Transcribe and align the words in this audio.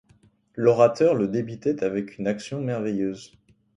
L’orateur 0.55 1.13
le 1.13 1.27
débitait 1.27 1.83
avec 1.83 2.17
une 2.17 2.25
action 2.25 2.59
merveilleuse. 2.59 3.37